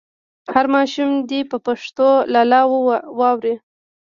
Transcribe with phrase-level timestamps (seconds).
[0.53, 2.61] هر ماشوم دې په پښتو لالا
[3.19, 3.55] واوري.